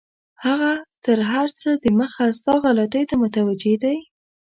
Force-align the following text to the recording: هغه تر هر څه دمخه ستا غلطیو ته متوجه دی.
هغه 0.45 0.71
تر 1.05 1.19
هر 1.31 1.47
څه 1.59 1.69
دمخه 1.83 2.25
ستا 2.37 2.53
غلطیو 2.63 3.07
ته 3.09 3.15
متوجه 3.23 3.75
دی. 3.83 3.97